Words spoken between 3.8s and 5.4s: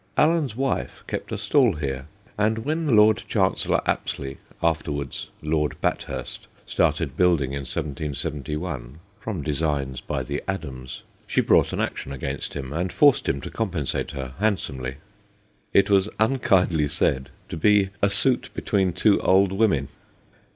Apsley, afterwards